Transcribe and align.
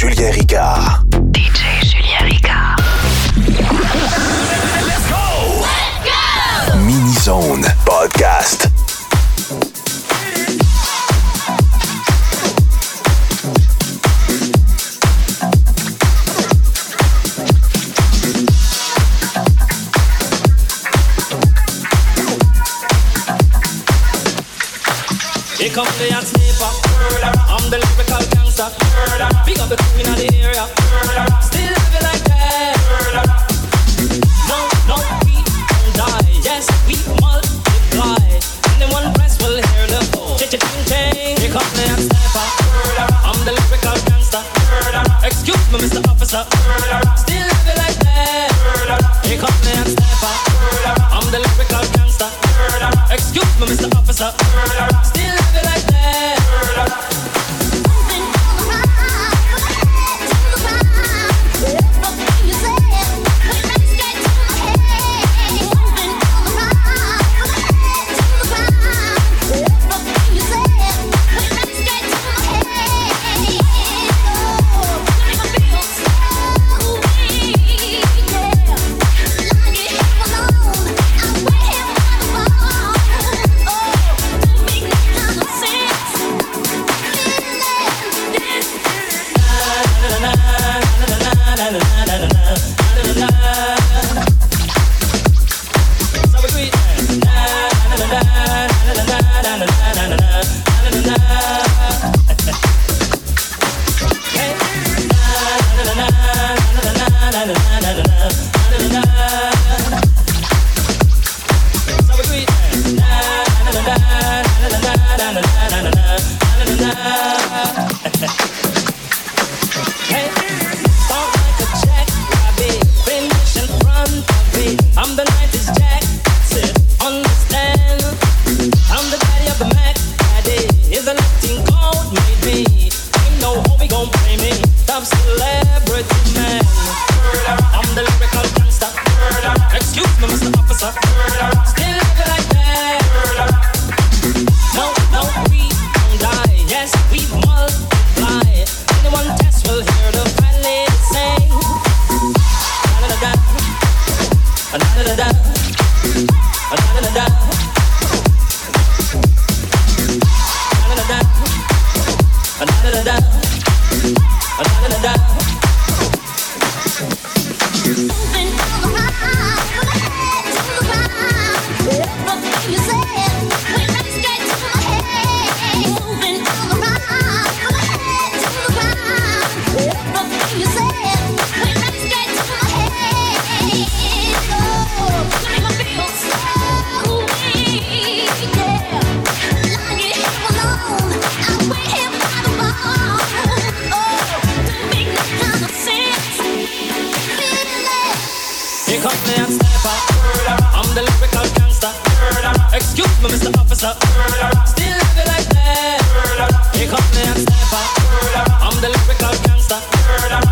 Julien 0.00 0.32
Ricard. 0.32 1.04
DJ 1.30 1.60
Julien 1.82 2.24
Ricard. 2.24 2.80
Let's 4.86 5.10
go! 5.10 5.60
Let's 5.60 6.00
go! 6.08 6.76
Mini 6.86 7.12
Zone 7.12 7.64
Podcast. 7.84 8.59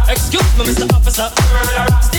Excuse 0.08 0.42
me, 0.56 0.64
Mr. 0.64 0.92
Officer. 0.94 2.17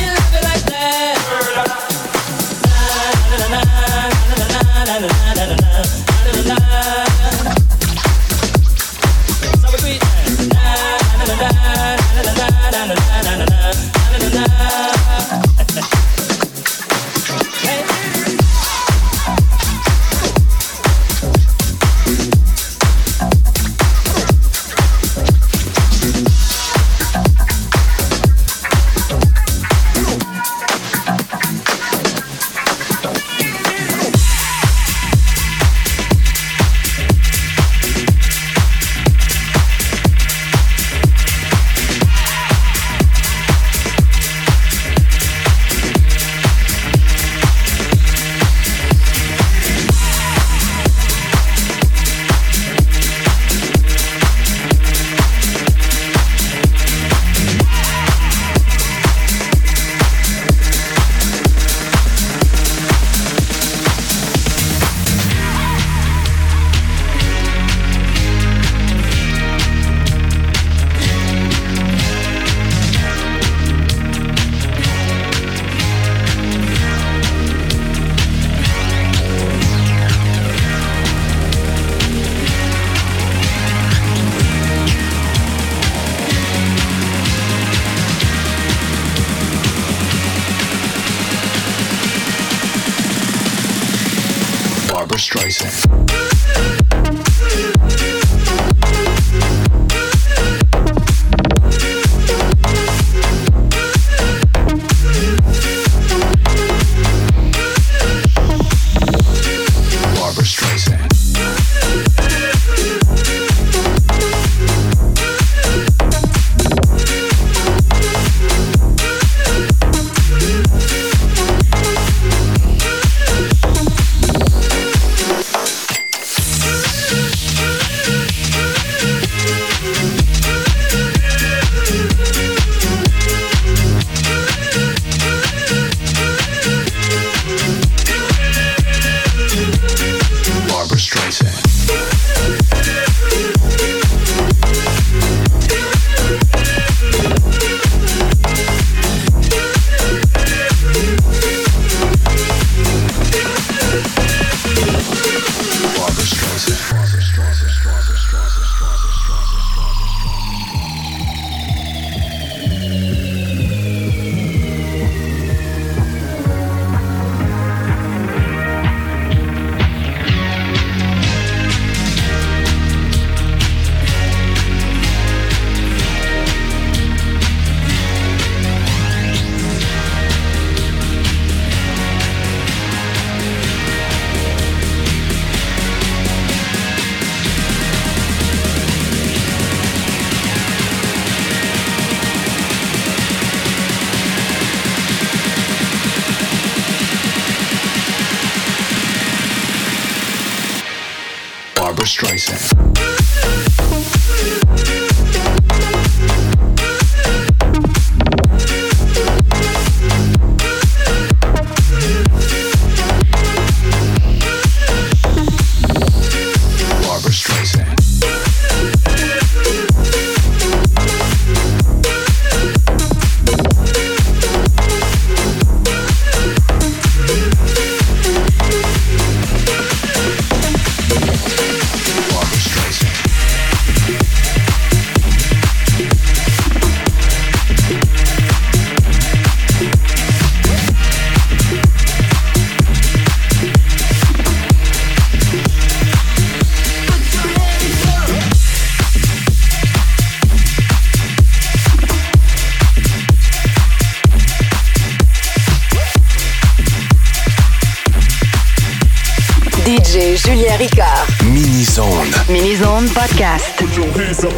Julien 260.49 260.79
Ricard. 260.79 261.27
Mini 261.53 261.83
Zone. 261.83 262.27
Mini 262.49 262.75
Zone 262.75 263.07
Podcast. 263.09 263.77
Put 263.77 263.95
your 263.95 264.07
hands 264.17 264.43
up. 264.43 264.51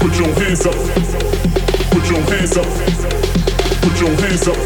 Put 0.00 0.16
your 0.16 0.32
hands 0.40 0.64
up. 0.64 0.74
Put 1.90 2.08
your 2.08 2.22
hands 2.22 2.56
up. 2.56 2.64
Put 3.82 4.00
your 4.00 4.08
hands 4.16 4.48
up. 4.48 4.56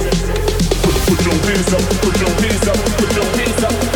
Put, 0.85 0.95
put 1.09 1.25
your 1.27 1.35
hands 1.35 1.73
up. 1.75 1.83
Put 2.01 2.21
your 2.21 2.31
hands 2.31 2.69
up. 2.69 2.79
Put 2.97 3.17
your 3.17 3.25
hands 3.25 3.65
up. 3.65 3.94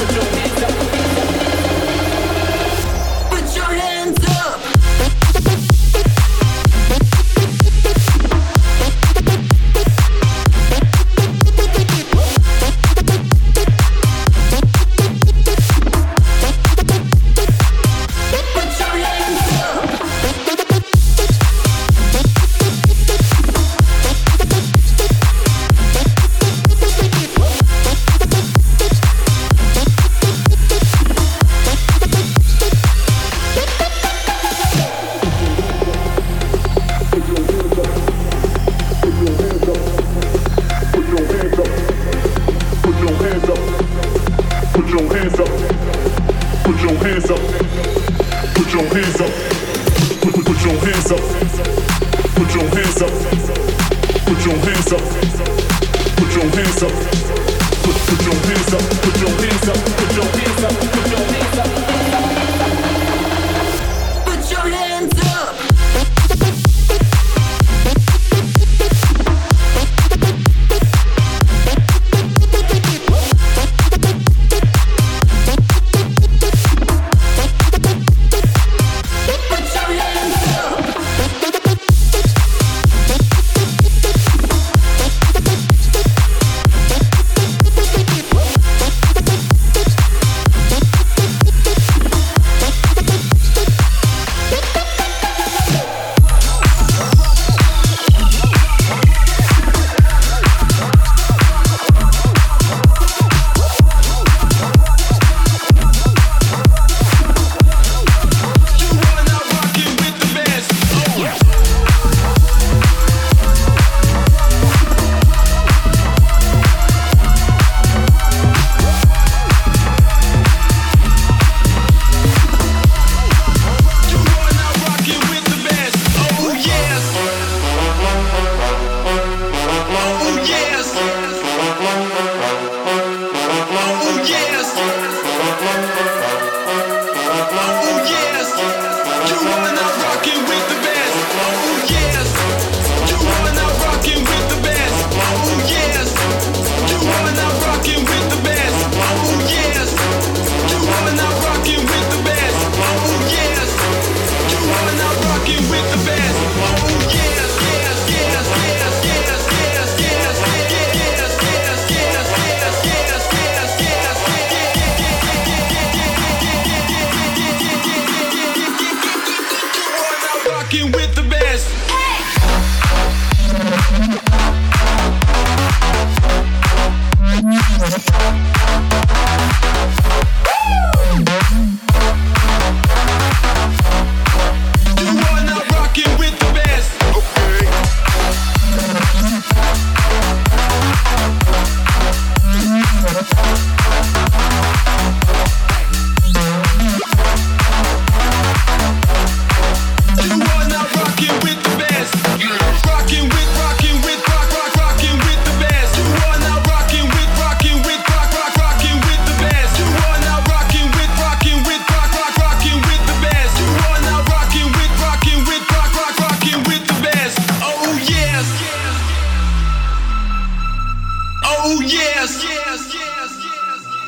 Oh 221.70 221.82
yes, 221.82 222.43
yes, 222.44 222.94
yes, 222.94 223.44
yes. 223.44 224.01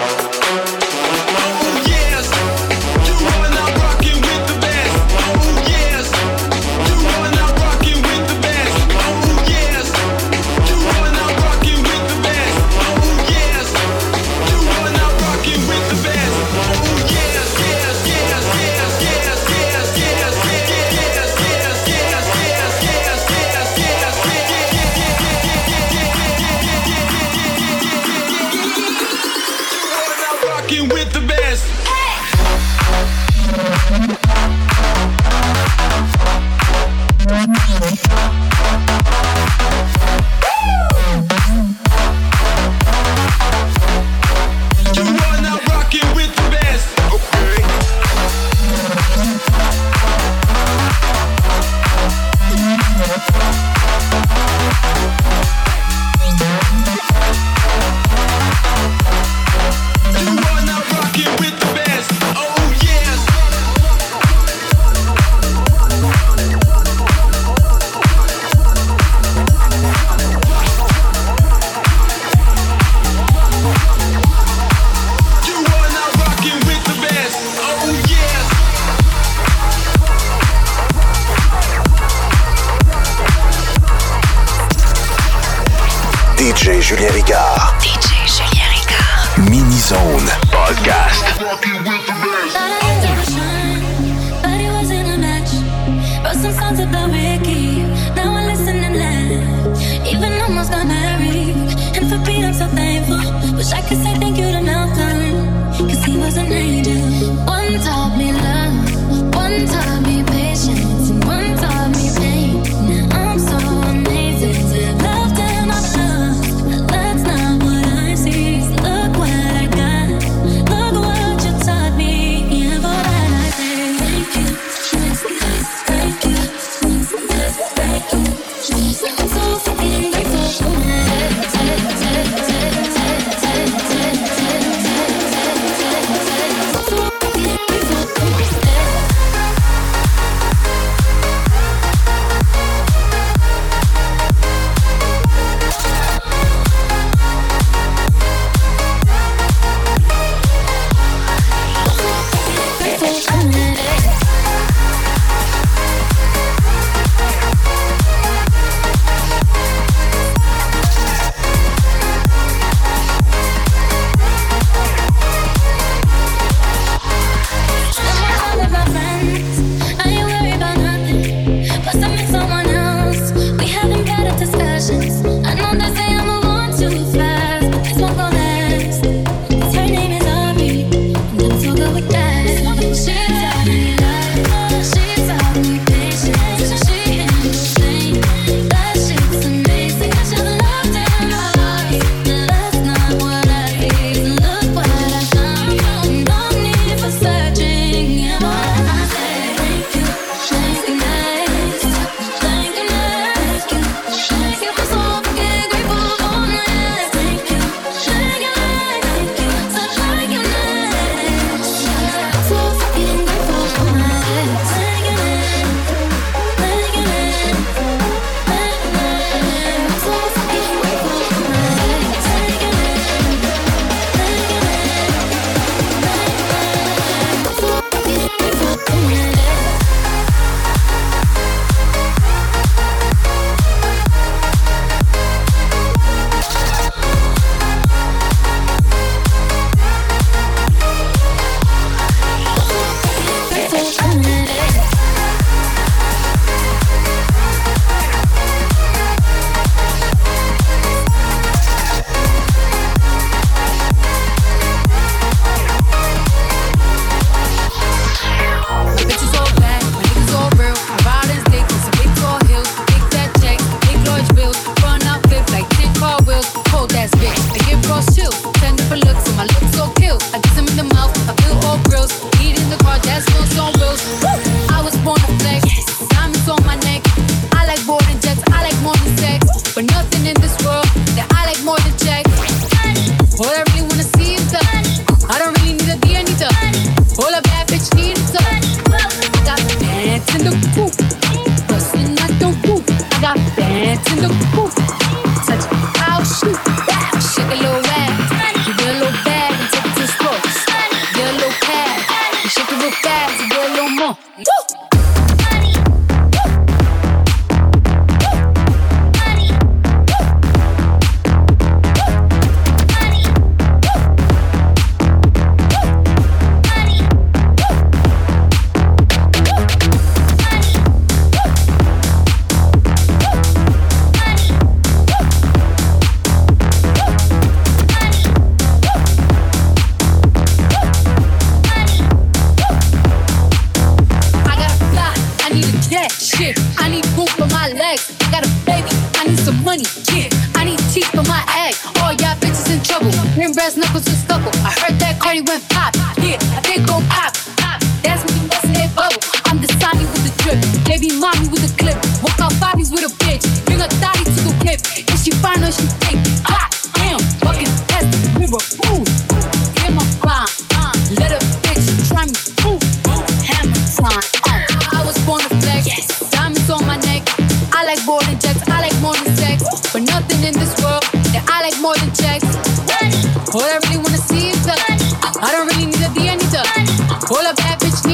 A 377.42 377.54
bad 377.54 377.80
bitch 377.80 378.06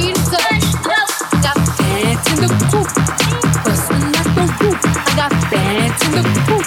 Got 1.43 1.55
bands 1.77 2.27
in 2.31 2.37
the 2.41 2.49
coop, 2.71 2.87
bustin' 3.63 4.15
out 4.15 4.29
the 4.35 4.45
roof. 4.59 4.79
I 4.83 5.15
got 5.15 5.31
bands 5.51 6.03
in 6.05 6.11
the 6.13 6.23
coop. 6.47 6.58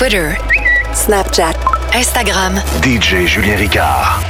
Twitter, 0.00 0.34
Snapchat, 0.94 1.52
Instagram. 1.92 2.56
DJ 2.80 3.26
Julien 3.26 3.58
Ricard. 3.58 4.29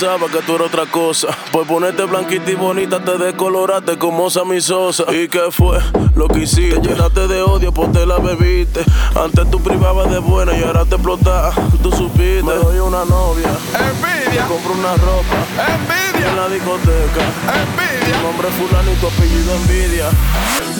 Pensaba 0.00 0.28
que 0.28 0.38
tú 0.46 0.54
eras 0.54 0.68
otra 0.68 0.86
cosa. 0.86 1.28
Por 1.52 1.66
ponerte 1.66 2.04
blanquita 2.04 2.50
y 2.50 2.54
bonita 2.54 3.04
te 3.04 3.18
decoloraste 3.18 3.98
como 3.98 4.28
mi 4.46 4.58
Sosa. 4.58 5.04
¿Y 5.12 5.28
qué 5.28 5.50
fue 5.50 5.78
lo 6.14 6.26
que 6.26 6.40
hiciste? 6.40 6.80
Te 6.80 6.88
llenaste 6.88 7.28
de 7.28 7.42
odio, 7.42 7.70
pues 7.70 7.92
te 7.92 8.06
la 8.06 8.16
bebiste. 8.18 8.80
Antes 9.14 9.50
tú 9.50 9.60
privabas 9.62 10.10
de 10.10 10.18
buena 10.18 10.56
y 10.56 10.62
ahora 10.62 10.86
te 10.86 10.94
explotas. 10.94 11.54
Tú 11.82 11.90
supiste. 11.92 12.42
Me 12.42 12.54
doy 12.54 12.78
una 12.78 13.04
novia. 13.04 13.50
Envidia. 13.74 14.46
Compro 14.48 14.72
una 14.72 14.94
ropa. 14.94 15.36
Envidia. 15.68 16.30
En 16.30 16.36
la 16.36 16.48
discoteca. 16.48 17.22
Envidia. 17.60 18.22
Nombre 18.22 18.48
fulano 18.48 18.92
y 18.92 18.94
tu 18.96 19.06
apellido 19.06 19.54
envidia. 19.54 20.06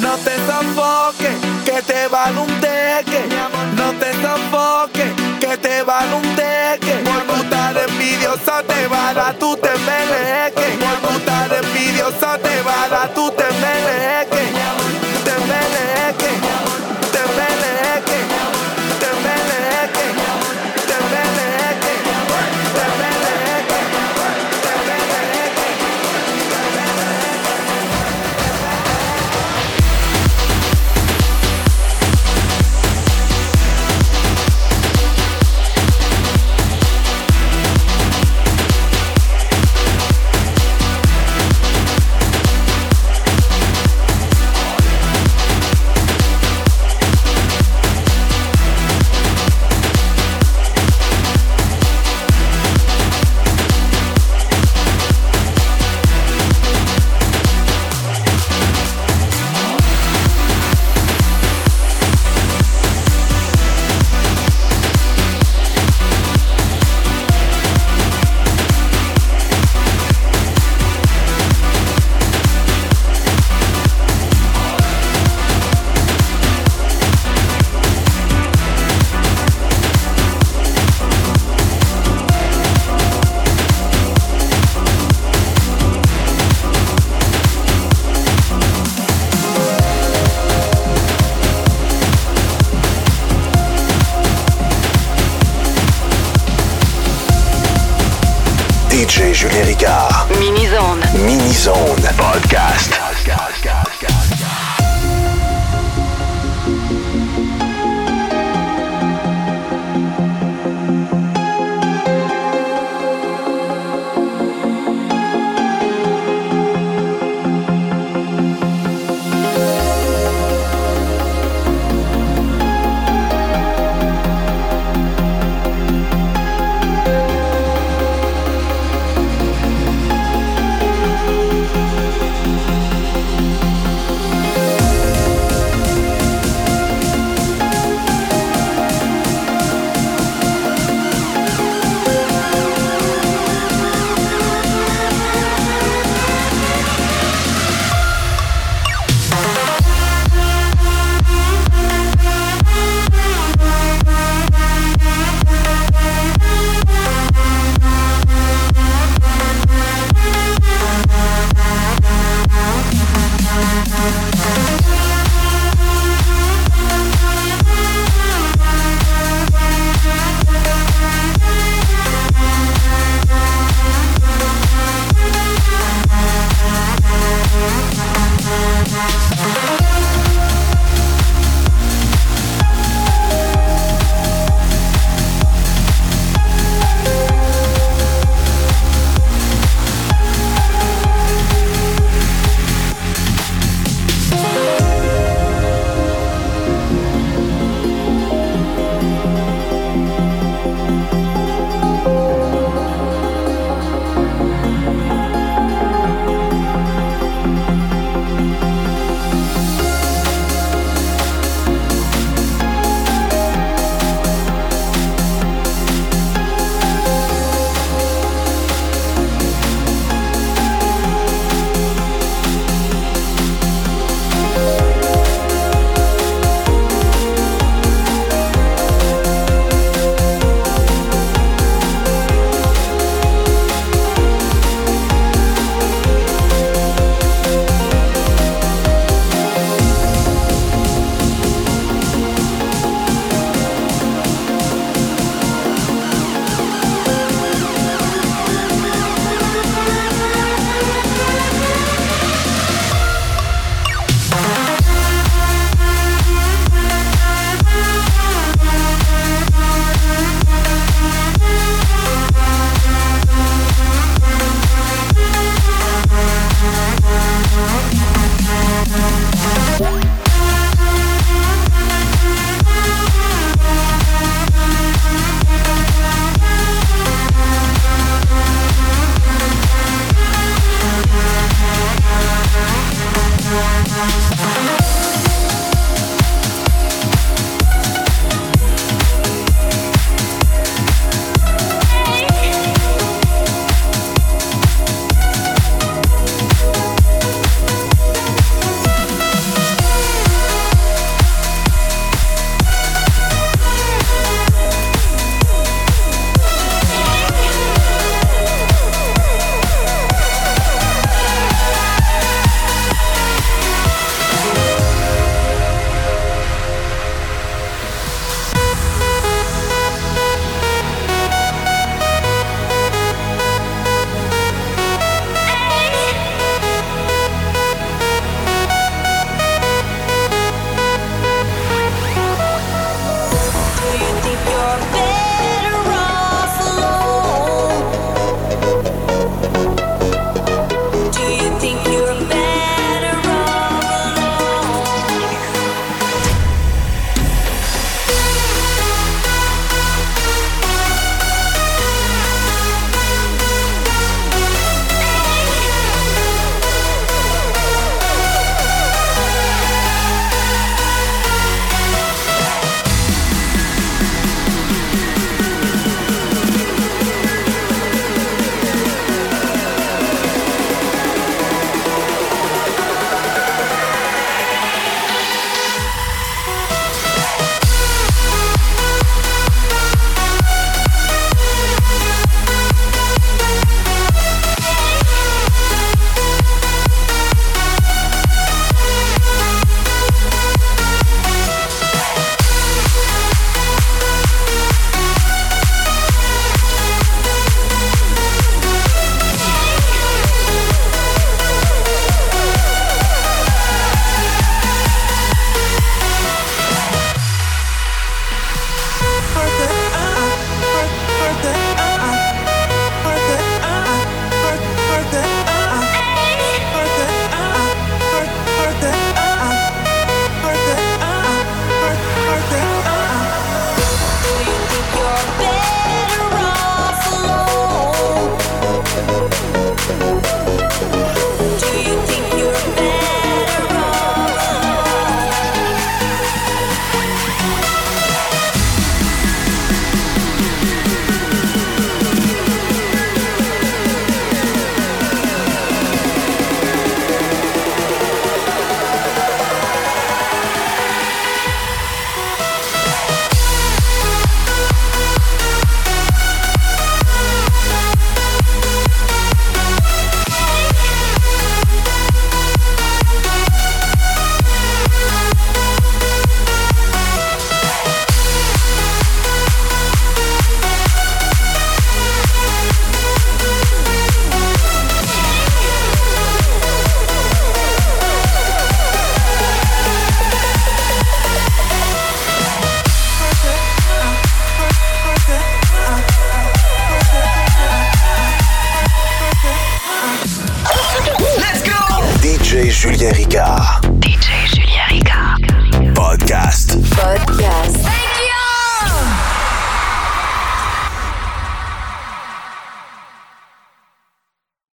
No 0.01 0.17
te 0.17 0.35
sofoques, 0.47 1.37
que 1.67 1.83
te 1.83 2.09
van 2.09 2.39
un 2.39 2.49
teque. 2.61 3.29
No 3.77 3.93
te 3.99 4.13
sofoques, 4.15 5.13
que 5.51 5.57
te 5.57 5.83
van 5.83 6.15
un 6.15 6.23
teque. 6.37 7.03
Por 7.05 7.23
tu 7.27 7.43
estar 7.43 7.77
envidiosa 7.77 8.63
te 8.63 8.87
van 8.87 9.19
a 9.19 9.33
tu 9.33 9.57
te 9.57 9.71
meleque. 9.91 10.79
Por 10.79 11.09
tu 11.09 11.19
estar 11.19 11.53
envidiosa 11.53 12.39
te 12.39 12.63
van 12.63 12.93
a 13.03 13.09
tu 13.09 13.31
te 13.33 13.45
meleque. 13.65 14.80